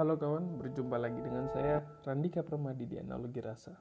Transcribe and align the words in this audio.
Halo 0.00 0.16
kawan, 0.16 0.56
berjumpa 0.56 0.96
lagi 0.96 1.20
dengan 1.20 1.44
saya 1.52 1.84
Randika 2.08 2.40
Permadi 2.40 2.88
di 2.88 2.96
Analogi 2.96 3.36
Rasa. 3.36 3.76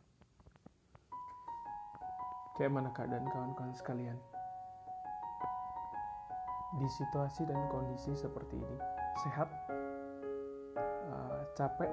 Kayak 2.60 2.76
mana 2.76 2.92
keadaan 2.92 3.24
kawan-kawan 3.24 3.72
sekalian? 3.72 4.20
Di 6.76 6.88
situasi 6.92 7.48
dan 7.48 7.64
kondisi 7.72 8.12
seperti 8.20 8.60
ini, 8.60 8.78
sehat, 9.24 9.48
uh, 11.08 11.40
capek, 11.56 11.88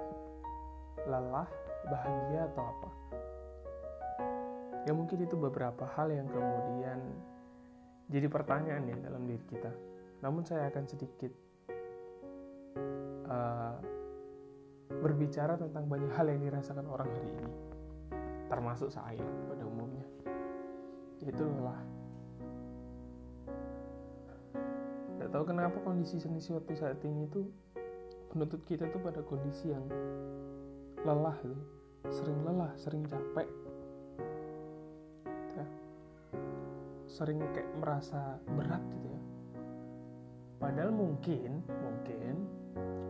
lelah, 1.06 1.46
bahagia 1.86 2.50
atau 2.50 2.66
apa? 2.66 2.90
Ya 4.90 4.90
mungkin 4.90 5.22
itu 5.22 5.38
beberapa 5.38 5.86
hal 5.94 6.10
yang 6.10 6.26
kemudian 6.26 6.98
jadi 8.10 8.26
pertanyaan 8.26 8.90
ya 8.90 8.96
dalam 9.06 9.22
diri 9.22 9.46
kita. 9.46 9.70
Namun 10.18 10.42
saya 10.42 10.66
akan 10.66 10.82
sedikit 10.90 11.45
berbicara 15.00 15.60
tentang 15.60 15.84
banyak 15.88 16.12
hal 16.16 16.26
yang 16.30 16.40
dirasakan 16.40 16.86
orang 16.88 17.08
hari 17.10 17.28
ini, 17.28 17.52
termasuk 18.48 18.88
saya 18.88 19.26
pada 19.50 19.64
umumnya, 19.66 20.06
yaitu 21.20 21.44
lelah. 21.44 21.80
Tidak 25.16 25.28
tahu 25.32 25.44
kenapa 25.48 25.76
kondisi 25.82 26.20
seni 26.20 26.40
seperti 26.40 26.78
saat 26.78 27.00
ini 27.04 27.26
itu 27.26 27.44
menuntut 28.32 28.62
kita 28.68 28.88
tuh 28.92 29.00
pada 29.00 29.20
kondisi 29.24 29.72
yang 29.72 29.84
lelah, 31.04 31.36
gitu. 31.44 31.62
sering 32.06 32.38
lelah, 32.46 32.72
sering 32.78 33.02
capek, 33.10 33.48
ya. 35.56 35.66
sering 37.10 37.38
kayak 37.50 37.66
merasa 37.82 38.38
berat 38.54 38.82
gitu 38.94 39.08
ya. 39.10 39.22
Padahal 40.56 40.90
mungkin, 40.94 41.60
mungkin 41.66 42.55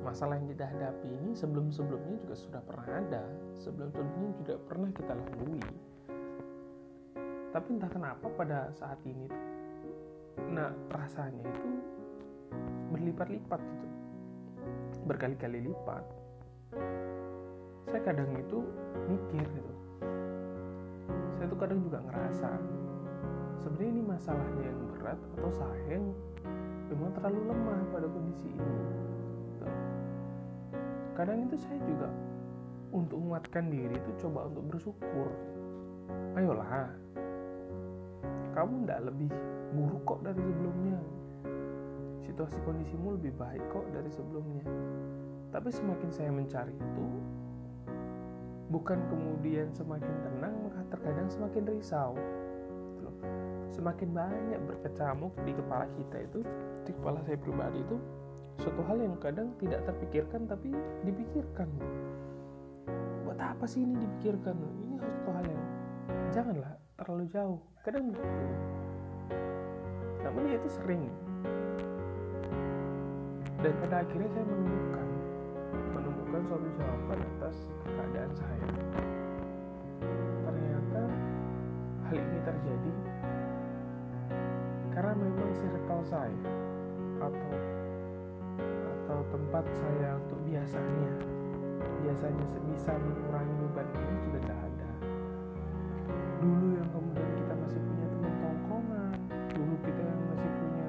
masalah 0.07 0.39
yang 0.39 0.49
kita 0.55 0.65
hadapi 0.71 1.09
ini 1.11 1.35
sebelum-sebelumnya 1.35 2.17
juga 2.23 2.37
sudah 2.39 2.61
pernah 2.63 2.87
ada, 2.87 3.23
sebelum-sebelumnya 3.59 4.31
juga 4.39 4.55
pernah 4.71 4.91
kita 4.95 5.13
lalui. 5.13 5.63
Tapi 7.51 7.69
entah 7.75 7.91
kenapa 7.91 8.27
pada 8.39 8.71
saat 8.71 9.01
ini 9.03 9.27
tuh, 9.27 9.45
nah 10.55 10.71
rasanya 10.95 11.43
itu 11.43 11.71
berlipat-lipat 12.95 13.61
gitu, 13.61 13.87
berkali-kali 15.11 15.59
lipat. 15.67 16.05
Saya 17.91 18.03
kadang 18.03 18.31
itu 18.39 18.63
mikir 19.11 19.47
gitu, 19.47 19.75
saya 21.39 21.47
tuh 21.51 21.59
kadang 21.59 21.81
juga 21.83 21.99
ngerasa 22.07 22.51
sebenarnya 23.63 23.91
ini 23.91 24.03
masalahnya 24.07 24.63
yang 24.67 24.81
berat 24.95 25.19
atau 25.39 25.51
saya 25.51 25.83
yang 25.91 26.07
memang 26.91 27.11
terlalu 27.19 27.41
lemah 27.51 27.81
pada 27.91 28.07
kondisi 28.07 28.49
ini 28.51 28.87
kadang 31.17 31.49
itu 31.49 31.57
saya 31.57 31.81
juga 31.89 32.09
untuk 32.93 33.19
menguatkan 33.21 33.73
diri 33.73 33.97
itu 33.97 34.11
coba 34.27 34.47
untuk 34.49 34.65
bersyukur. 34.71 35.29
Ayolah. 36.37 36.93
Kamu 38.57 38.85
tidak 38.85 39.01
lebih 39.13 39.31
buruk 39.77 40.03
kok 40.09 40.21
dari 40.25 40.41
sebelumnya. 40.41 40.99
Situasi 42.25 42.57
kondisimu 42.65 43.21
lebih 43.21 43.33
baik 43.37 43.65
kok 43.69 43.85
dari 43.93 44.09
sebelumnya. 44.09 44.65
Tapi 45.53 45.69
semakin 45.73 46.11
saya 46.13 46.31
mencari 46.33 46.73
itu 46.73 47.07
bukan 48.67 48.99
kemudian 49.07 49.71
semakin 49.71 50.15
tenang 50.27 50.55
maka 50.65 50.81
terkadang 50.93 51.29
semakin 51.29 51.65
risau. 51.69 52.17
Semakin 53.73 54.09
banyak 54.17 54.61
berkecamuk 54.65 55.37
di 55.45 55.53
kepala 55.53 55.85
kita 56.01 56.17
itu 56.25 56.41
di 56.89 56.93
kepala 56.97 57.21
saya 57.29 57.37
pribadi 57.37 57.83
itu 57.85 57.97
suatu 58.61 58.81
hal 58.89 58.99
yang 59.01 59.17
kadang 59.21 59.53
tidak 59.61 59.85
terpikirkan 59.85 60.49
tapi 60.49 60.73
dipikirkan. 61.05 61.69
Buat 63.29 63.39
apa 63.41 63.65
sih 63.69 63.85
ini 63.85 64.01
dipikirkan? 64.01 64.57
Ini 64.57 64.97
suatu 65.01 65.31
hal 65.37 65.45
yang 65.45 65.65
janganlah 66.33 66.73
terlalu 66.97 67.25
jauh. 67.29 67.61
Kadang 67.85 68.11
begitu. 68.11 68.47
Namun 70.25 70.43
ya 70.49 70.57
itu 70.57 70.71
sering. 70.73 71.05
Dan 73.61 73.73
pada 73.83 74.05
akhirnya 74.05 74.31
saya 74.31 74.45
menemukan 74.47 75.09
menemukan 75.97 76.41
suatu 76.45 76.69
jawaban 76.77 77.19
atas 77.37 77.57
keadaan 77.85 78.33
saya. 78.37 78.69
Ternyata 80.47 81.03
hal 82.07 82.17
ini 82.17 82.39
terjadi 82.45 82.95
karena 84.97 85.13
memang 85.13 85.51
circle 85.61 86.03
saya 86.09 86.41
atau 87.21 87.53
atau 88.59 89.23
tempat 89.31 89.65
saya 89.73 90.19
untuk 90.19 90.39
biasanya. 90.45 91.13
Biasanya 92.03 92.45
bisa 92.71 92.93
mengurangi 92.99 93.55
beban 93.67 93.87
ini 93.95 94.17
sudah 94.27 94.41
tidak 94.45 94.59
ada. 94.59 94.91
Dulu 96.43 96.67
yang 96.77 96.89
kemudian 96.93 97.31
kita 97.41 97.55
masih 97.57 97.81
punya 97.83 98.07
teman 98.13 98.35
tongkongan 98.43 99.17
dulu 99.57 99.75
kita 99.83 100.03
yang 100.05 100.23
masih 100.29 100.51
punya 100.61 100.89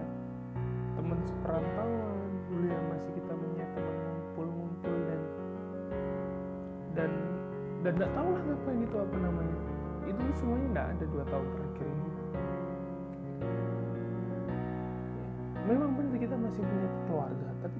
teman 1.00 1.19
seperantauan 1.23 2.29
dulu 2.51 2.66
yang 2.67 2.85
masih 2.91 3.11
kita 3.16 3.33
punya 3.33 3.66
teman 3.72 3.95
ngumpul-ngumpul 3.95 4.97
dan 5.07 5.22
dan 6.94 7.11
dan 7.85 7.91
tidak 7.95 8.11
tahu 8.11 8.27
lah 8.35 8.41
ngapain 8.44 8.79
itu 8.83 8.97
apa 9.00 9.17
namanya. 9.22 9.57
Itu 10.07 10.22
semuanya 10.35 10.67
tidak 10.67 10.88
ada 10.91 11.06
dua 11.07 11.23
tahun 11.31 11.47
terakhir 11.56 11.88
ini. 11.88 12.11
Memang 15.67 15.91
benar 16.00 16.16
kita 16.16 16.35
masih 16.39 16.63
punya 16.63 16.89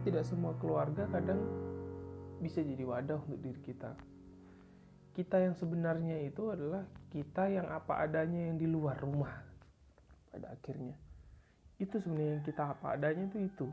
tidak 0.08 0.24
semua 0.24 0.56
keluarga 0.56 1.04
kadang 1.12 1.44
bisa 2.40 2.64
jadi 2.64 2.88
wadah 2.88 3.20
untuk 3.28 3.44
diri 3.44 3.60
kita. 3.60 3.92
Kita 5.12 5.44
yang 5.44 5.52
sebenarnya 5.60 6.24
itu 6.24 6.48
adalah 6.48 6.88
kita 7.12 7.52
yang 7.52 7.68
apa 7.68 8.08
adanya 8.08 8.48
yang 8.48 8.56
di 8.56 8.70
luar 8.70 8.96
rumah 9.04 9.34
pada 10.32 10.56
akhirnya. 10.56 10.96
Itu 11.76 12.00
sebenarnya 12.00 12.40
yang 12.40 12.46
kita 12.48 12.64
apa 12.72 12.96
adanya 12.96 13.28
itu 13.28 13.40
itu. 13.44 13.68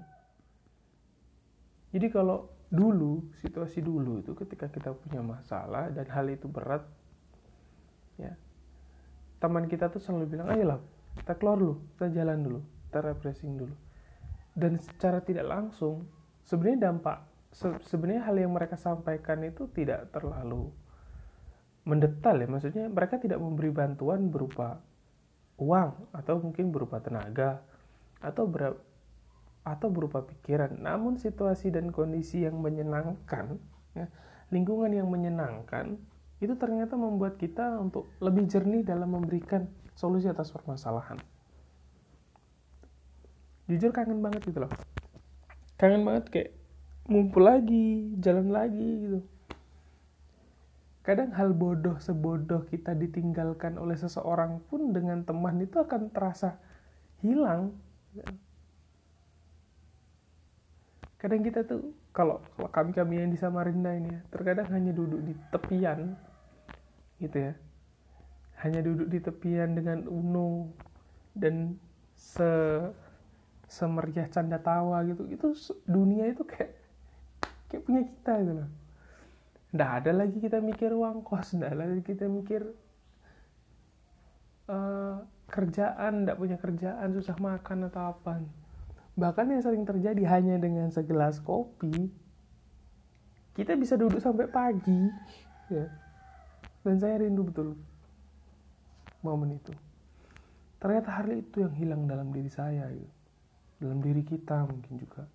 Jadi 1.94 2.06
kalau 2.10 2.50
dulu 2.66 3.30
situasi 3.38 3.78
dulu 3.78 4.18
itu 4.26 4.34
ketika 4.34 4.66
kita 4.66 4.90
punya 4.90 5.22
masalah 5.22 5.94
dan 5.94 6.10
hal 6.10 6.26
itu 6.26 6.50
berat 6.50 6.82
ya 8.18 8.34
teman 9.38 9.70
kita 9.70 9.86
tuh 9.86 10.02
selalu 10.02 10.26
bilang 10.34 10.50
ayolah 10.50 10.82
kita 11.22 11.38
keluar 11.38 11.54
dulu 11.62 11.78
kita 11.94 12.10
jalan 12.10 12.42
dulu 12.42 12.60
kita 12.94 12.98
refreshing 13.10 13.58
dulu. 13.58 13.74
Dan 14.54 14.78
secara 14.78 15.18
tidak 15.18 15.50
langsung 15.50 16.06
sebenarnya 16.44 16.92
dampak 16.92 17.24
se 17.54 17.70
sebenarnya 17.86 18.26
hal 18.26 18.36
yang 18.36 18.52
mereka 18.52 18.74
sampaikan 18.74 19.40
itu 19.46 19.70
tidak 19.70 20.10
terlalu 20.10 20.68
mendetail 21.86 22.36
ya. 22.36 22.48
Maksudnya 22.50 22.84
mereka 22.90 23.16
tidak 23.22 23.38
memberi 23.38 23.70
bantuan 23.70 24.28
berupa 24.28 24.82
uang 25.56 26.10
atau 26.10 26.42
mungkin 26.42 26.74
berupa 26.74 26.98
tenaga 26.98 27.62
atau 28.18 28.44
ber 28.50 28.74
atau 29.64 29.88
berupa 29.88 30.26
pikiran. 30.26 30.76
Namun 30.76 31.16
situasi 31.16 31.72
dan 31.72 31.88
kondisi 31.94 32.44
yang 32.44 32.58
menyenangkan 32.60 33.56
ya, 33.96 34.10
lingkungan 34.52 34.92
yang 34.92 35.08
menyenangkan 35.08 35.96
itu 36.42 36.52
ternyata 36.58 36.98
membuat 36.98 37.40
kita 37.40 37.78
untuk 37.80 38.10
lebih 38.20 38.44
jernih 38.50 38.84
dalam 38.84 39.14
memberikan 39.14 39.64
solusi 39.94 40.28
atas 40.28 40.50
permasalahan. 40.50 41.16
Jujur 43.64 43.94
kangen 43.96 44.20
banget 44.20 44.44
gitu 44.44 44.60
loh 44.60 44.72
kangen 45.84 46.08
banget 46.08 46.24
kayak 46.32 46.50
ngumpul 47.12 47.44
lagi 47.44 48.16
jalan 48.24 48.48
lagi 48.48 48.88
gitu. 49.04 49.20
Kadang 51.04 51.36
hal 51.36 51.52
bodoh 51.52 52.00
sebodoh 52.00 52.64
kita 52.72 52.96
ditinggalkan 52.96 53.76
oleh 53.76 53.92
seseorang 53.92 54.64
pun 54.72 54.96
dengan 54.96 55.20
teman 55.20 55.60
itu 55.60 55.76
akan 55.76 56.08
terasa 56.08 56.56
hilang. 57.20 57.76
Kadang 61.20 61.44
kita 61.44 61.68
tuh 61.68 61.92
kalau 62.16 62.40
kalau 62.56 62.72
kami 62.72 62.96
kami 62.96 63.20
yang 63.20 63.28
di 63.28 63.36
Samarinda 63.36 63.92
ini 63.92 64.16
ya 64.16 64.20
terkadang 64.32 64.72
hanya 64.72 64.96
duduk 64.96 65.20
di 65.20 65.36
tepian 65.52 66.16
gitu 67.20 67.36
ya. 67.36 67.52
Hanya 68.64 68.80
duduk 68.80 69.12
di 69.12 69.20
tepian 69.20 69.76
dengan 69.76 70.08
Uno 70.08 70.72
dan 71.36 71.76
se 72.16 72.48
semeriah 73.74 74.30
canda 74.30 74.62
tawa 74.62 75.02
gitu 75.02 75.26
itu 75.26 75.50
dunia 75.82 76.30
itu 76.30 76.46
kayak 76.46 76.70
kayak 77.66 77.82
punya 77.82 78.02
kita 78.06 78.32
gitu 78.38 78.52
loh. 78.62 78.70
Nggak 79.74 79.90
ada 79.98 80.10
lagi 80.14 80.38
kita 80.38 80.58
mikir 80.62 80.90
uang 80.94 81.26
kos 81.26 81.58
nggak 81.58 81.70
ada 81.74 81.84
lagi 81.90 82.02
kita 82.06 82.30
mikir 82.30 82.62
uh, 84.70 85.18
kerjaan 85.50 86.22
nggak 86.22 86.38
punya 86.38 86.56
kerjaan 86.62 87.08
susah 87.18 87.34
makan 87.42 87.90
atau 87.90 88.14
apa. 88.14 88.38
Bahkan 89.18 89.46
yang 89.50 89.62
sering 89.66 89.82
terjadi 89.82 90.22
hanya 90.30 90.54
dengan 90.62 90.94
segelas 90.94 91.42
kopi 91.42 92.14
kita 93.58 93.74
bisa 93.74 93.98
duduk 93.98 94.22
sampai 94.22 94.46
pagi 94.46 95.10
ya. 95.74 95.90
Dan 96.86 97.02
saya 97.02 97.18
rindu 97.18 97.42
betul 97.42 97.74
momen 99.26 99.58
itu. 99.58 99.74
Ternyata 100.78 101.10
hal 101.10 101.32
itu 101.32 101.64
yang 101.64 101.74
hilang 101.74 102.02
dalam 102.06 102.30
diri 102.30 102.52
saya 102.52 102.86
gitu 102.94 103.23
dalam 103.78 103.98
diri 104.00 104.22
kita 104.22 104.66
mungkin 104.66 104.94
juga. 105.00 105.26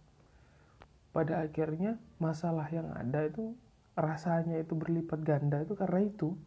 Pada 1.09 1.41
akhirnya 1.41 1.97
masalah 2.21 2.69
yang 2.69 2.94
ada 2.94 3.25
itu 3.25 3.57
rasanya 3.97 4.62
itu 4.62 4.77
berlipat 4.77 5.19
ganda 5.25 5.59
itu 5.65 5.74
karena 5.75 6.00
itu. 6.06 6.38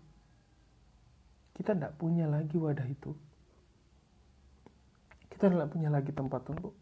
Kita 1.53 1.77
tidak 1.77 1.99
punya 2.00 2.25
lagi 2.25 2.56
wadah 2.56 2.87
itu. 2.89 3.12
Kita 5.29 5.53
tidak 5.53 5.69
punya 5.69 5.93
lagi 5.93 6.15
tempat 6.15 6.43
untuk 6.49 6.73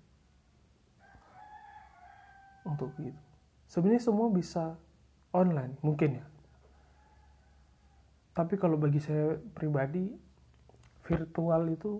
untuk 2.68 2.92
itu. 3.00 3.16
Sebenarnya 3.66 4.02
semua 4.02 4.28
bisa 4.30 4.78
online 5.34 5.78
mungkin 5.82 6.22
ya. 6.22 6.26
Tapi 8.34 8.54
kalau 8.58 8.78
bagi 8.78 9.02
saya 9.02 9.36
pribadi 9.54 10.14
virtual 11.02 11.66
itu 11.70 11.98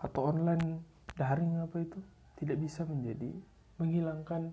atau 0.00 0.20
online 0.32 0.80
daring 1.20 1.60
apa 1.60 1.84
itu 1.84 2.00
tidak 2.40 2.56
bisa 2.56 2.88
menjadi 2.88 3.28
menghilangkan 3.76 4.48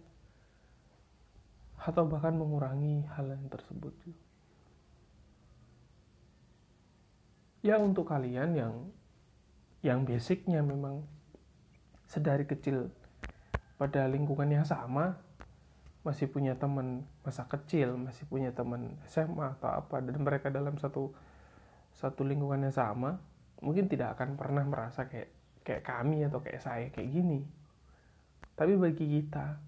atau 1.79 2.03
bahkan 2.03 2.35
mengurangi 2.35 3.07
hal 3.15 3.31
yang 3.31 3.47
tersebut. 3.47 3.95
Ya 7.63 7.79
untuk 7.79 8.11
kalian 8.11 8.51
yang 8.59 8.73
yang 9.79 10.03
basicnya 10.03 10.59
memang 10.59 11.07
sedari 12.11 12.43
kecil 12.43 12.91
pada 13.79 14.03
lingkungan 14.11 14.51
yang 14.51 14.67
sama 14.67 15.15
masih 16.03 16.27
punya 16.27 16.55
teman 16.55 17.03
masa 17.23 17.43
kecil 17.47 17.99
masih 17.99 18.23
punya 18.31 18.55
teman 18.55 18.95
SMA 19.07 19.59
atau 19.59 19.69
apa 19.75 19.99
dan 19.99 20.15
mereka 20.23 20.47
dalam 20.47 20.79
satu 20.79 21.11
satu 21.91 22.23
lingkungan 22.23 22.63
yang 22.63 22.75
sama 22.75 23.19
mungkin 23.59 23.91
tidak 23.91 24.15
akan 24.15 24.39
pernah 24.39 24.63
merasa 24.63 25.03
kayak 25.11 25.36
kayak 25.67 25.83
kami 25.83 26.23
atau 26.23 26.39
kayak 26.39 26.63
saya 26.63 26.87
kayak 26.95 27.11
gini. 27.11 27.43
Tapi 28.55 28.79
bagi 28.79 29.03
kita 29.03 29.59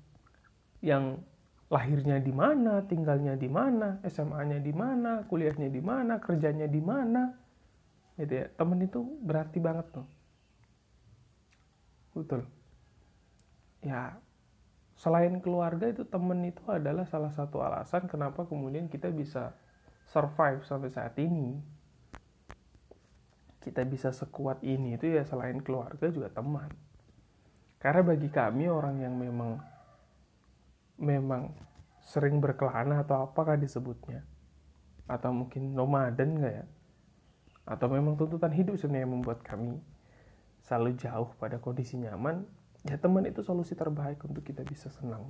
yang 0.80 1.20
lahirnya 1.68 2.24
di 2.24 2.32
mana 2.32 2.82
tinggalnya 2.88 3.36
di 3.36 3.52
mana 3.52 4.00
SMA-nya 4.08 4.64
di 4.64 4.72
mana 4.72 5.28
kuliahnya 5.28 5.68
di 5.68 5.84
mana 5.84 6.18
kerjanya 6.18 6.66
di 6.66 6.82
mana 6.82 7.30
gitu 8.18 8.34
ya 8.34 8.48
temen 8.56 8.80
itu 8.80 9.04
berarti 9.22 9.60
banget 9.60 9.86
tuh. 9.92 10.08
Betul. 12.16 12.48
Ya 13.84 14.18
selain 15.00 15.40
keluarga 15.40 15.88
itu 15.88 16.04
temen 16.04 16.44
itu 16.44 16.60
adalah 16.68 17.08
salah 17.08 17.32
satu 17.32 17.64
alasan 17.64 18.10
kenapa 18.12 18.44
kemudian 18.44 18.92
kita 18.92 19.08
bisa 19.14 19.56
survive 20.10 20.66
sampai 20.68 20.92
saat 20.92 21.16
ini 21.22 21.56
kita 23.60 23.84
bisa 23.84 24.16
sekuat 24.16 24.64
ini 24.64 24.96
itu 24.96 25.12
ya 25.12 25.28
selain 25.28 25.60
keluarga 25.60 26.08
juga 26.08 26.32
teman. 26.32 26.72
Karena 27.80 28.02
bagi 28.04 28.28
kami 28.32 28.68
orang 28.68 29.00
yang 29.00 29.16
memang 29.16 29.60
memang 31.00 31.56
sering 32.04 32.44
berkelana 32.44 33.04
atau 33.04 33.30
apakah 33.30 33.56
disebutnya 33.56 34.26
atau 35.10 35.34
mungkin 35.34 35.74
nomaden 35.74 36.38
nggak 36.38 36.54
ya 36.54 36.66
atau 37.70 37.88
memang 37.90 38.18
tuntutan 38.18 38.50
hidup 38.54 38.78
sebenarnya 38.78 39.06
yang 39.06 39.14
membuat 39.14 39.46
kami 39.46 39.78
selalu 40.66 40.98
jauh 40.98 41.30
pada 41.38 41.62
kondisi 41.62 41.98
nyaman 41.98 42.46
ya 42.86 42.98
teman 42.98 43.26
itu 43.26 43.46
solusi 43.46 43.78
terbaik 43.78 44.22
untuk 44.26 44.42
kita 44.42 44.66
bisa 44.66 44.90
senang 44.90 45.30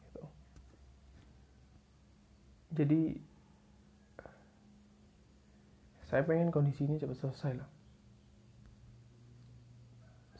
gitu. 0.00 0.22
jadi 2.72 3.20
saya 6.12 6.28
pengen 6.28 6.52
kondisi 6.52 6.84
ini 6.84 7.00
cepat 7.00 7.16
selesai 7.16 7.56
lah 7.56 7.70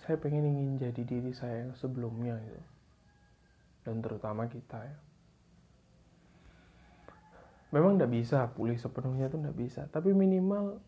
saya 0.02 0.18
pengen 0.18 0.42
ingin 0.42 0.82
jadi 0.82 1.02
diri 1.06 1.30
saya 1.30 1.62
yang 1.66 1.78
sebelumnya 1.78 2.34
gitu. 2.42 2.62
Dan 3.86 4.02
terutama 4.02 4.50
kita 4.50 4.82
ya. 4.82 4.98
Memang 7.72 7.96
tidak 7.96 8.10
bisa 8.10 8.50
pulih 8.50 8.76
sepenuhnya 8.76 9.30
itu 9.30 9.38
tidak 9.38 9.56
bisa. 9.56 9.82
Tapi 9.94 10.10
minimal 10.10 10.82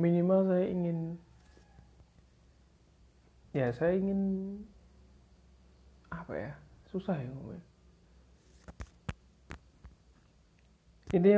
minimal 0.00 0.48
saya 0.48 0.66
ingin 0.72 0.98
ya 3.52 3.68
saya 3.76 3.98
ingin 3.98 4.20
apa 6.08 6.32
ya 6.34 6.52
susah 6.88 7.20
ya 7.20 7.28
ngomongnya. 7.28 7.64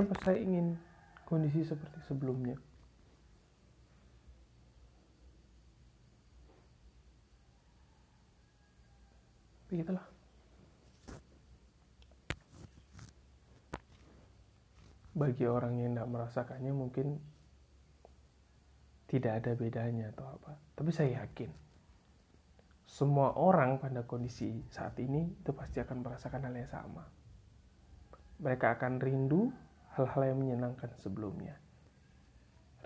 Pas 0.06 0.18
saya 0.22 0.38
ingin 0.38 0.78
kondisi 1.30 1.62
seperti 1.62 2.02
sebelumnya. 2.10 2.58
Begitulah. 9.70 10.02
Bagi 15.14 15.46
orang 15.46 15.78
yang 15.78 15.94
tidak 15.94 16.10
merasakannya 16.10 16.72
mungkin 16.74 17.22
tidak 19.06 19.46
ada 19.46 19.54
bedanya 19.54 20.10
atau 20.10 20.26
apa. 20.34 20.58
Tapi 20.74 20.90
saya 20.90 21.22
yakin 21.22 21.50
semua 22.90 23.38
orang 23.38 23.78
pada 23.78 24.02
kondisi 24.02 24.66
saat 24.74 24.98
ini 24.98 25.30
itu 25.38 25.54
pasti 25.54 25.78
akan 25.78 26.02
merasakan 26.02 26.50
hal 26.50 26.54
yang 26.58 26.66
sama. 26.66 27.06
Mereka 28.42 28.74
akan 28.74 28.98
rindu 28.98 29.54
hal-hal 30.00 30.32
yang 30.32 30.38
menyenangkan 30.40 30.88
sebelumnya. 30.96 31.60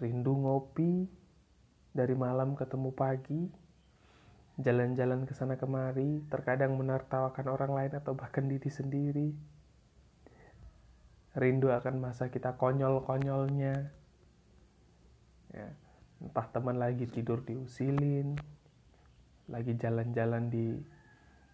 Rindu 0.02 0.34
ngopi, 0.34 1.06
dari 1.94 2.18
malam 2.18 2.58
ketemu 2.58 2.90
pagi, 2.90 3.46
jalan-jalan 4.58 5.22
ke 5.30 5.32
sana 5.38 5.54
kemari, 5.54 6.26
terkadang 6.26 6.74
menertawakan 6.74 7.46
orang 7.46 7.72
lain 7.72 7.92
atau 8.02 8.18
bahkan 8.18 8.50
diri 8.50 8.66
sendiri. 8.66 9.30
Rindu 11.38 11.70
akan 11.70 12.02
masa 12.02 12.34
kita 12.34 12.58
konyol-konyolnya. 12.58 13.94
Ya, 15.54 15.68
entah 16.18 16.46
teman 16.50 16.82
lagi 16.82 17.06
tidur 17.06 17.46
diusilin, 17.46 18.34
lagi 19.46 19.78
jalan-jalan 19.78 20.50
di 20.50 20.74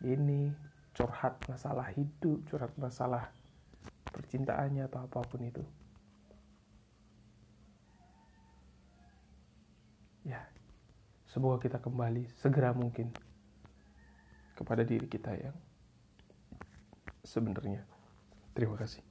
ini, 0.09 0.49
curhat 0.97 1.37
masalah 1.53 1.93
hidup, 1.93 2.41
curhat 2.49 2.73
masalah 2.81 3.29
percintaannya 4.08 4.88
atau 4.88 5.05
apa 5.05 5.20
pun 5.29 5.44
itu. 5.44 5.64
Ya, 10.25 10.41
semoga 11.29 11.61
kita 11.61 11.81
kembali 11.81 12.29
segera 12.41 12.73
mungkin 12.73 13.12
kepada 14.57 14.85
diri 14.85 15.09
kita 15.09 15.33
yang 15.37 15.57
sebenarnya. 17.25 17.85
Terima 18.52 18.76
kasih. 18.76 19.10